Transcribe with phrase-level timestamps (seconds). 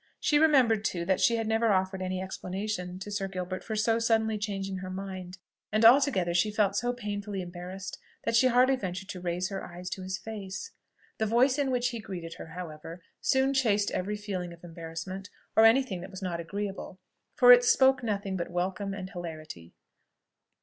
[0.19, 3.99] She remembered, too, that she had never offered any explanation to Sir Gilbert for so
[3.99, 5.37] suddenly changing her mind;
[5.71, 9.91] and altogether she felt so painfully embarrassed, that she hardly ventured to raise her eyes
[9.91, 10.71] to his face.
[11.19, 15.65] The voice in which he greeted her, however, soon chased every feeling of embarrassment, or
[15.65, 16.99] any thing else that was not agreeable,
[17.35, 19.75] for it spoke nothing but welcome and hilarity.